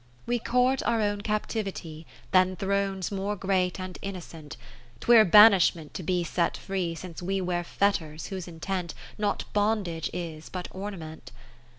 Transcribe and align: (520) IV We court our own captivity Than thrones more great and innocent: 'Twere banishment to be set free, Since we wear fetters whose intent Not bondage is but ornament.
(520) 0.25 0.25
IV 0.25 0.27
We 0.29 0.51
court 0.51 0.81
our 0.83 0.99
own 0.99 1.21
captivity 1.21 2.07
Than 2.31 2.55
thrones 2.55 3.11
more 3.11 3.35
great 3.35 3.79
and 3.79 3.99
innocent: 4.01 4.57
'Twere 4.99 5.25
banishment 5.25 5.93
to 5.93 6.01
be 6.01 6.23
set 6.23 6.57
free, 6.57 6.95
Since 6.95 7.21
we 7.21 7.39
wear 7.39 7.63
fetters 7.63 8.29
whose 8.29 8.47
intent 8.47 8.95
Not 9.19 9.45
bondage 9.53 10.09
is 10.11 10.49
but 10.49 10.67
ornament. 10.71 11.31